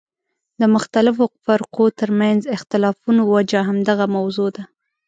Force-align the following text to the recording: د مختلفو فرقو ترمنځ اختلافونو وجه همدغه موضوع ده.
د 0.61 0.61
مختلفو 0.75 1.23
فرقو 1.45 1.85
ترمنځ 1.99 2.41
اختلافونو 2.55 3.21
وجه 3.33 3.59
همدغه 3.69 4.05
موضوع 4.17 4.49
ده. 4.55 4.63